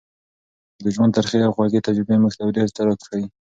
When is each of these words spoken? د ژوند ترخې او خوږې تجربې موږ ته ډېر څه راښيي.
د 0.83 0.85
ژوند 0.95 1.11
ترخې 1.17 1.39
او 1.45 1.51
خوږې 1.55 1.85
تجربې 1.87 2.15
موږ 2.21 2.33
ته 2.37 2.43
ډېر 2.57 2.67
څه 2.75 2.81
راښيي. 2.87 3.25